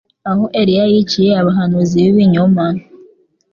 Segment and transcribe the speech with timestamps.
[0.29, 2.65] aho Eliya yiciye abahanuzi b'ibinyoma,